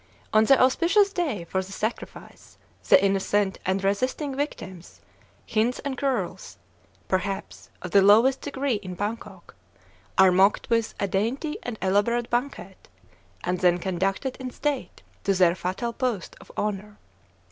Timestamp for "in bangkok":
8.81-9.53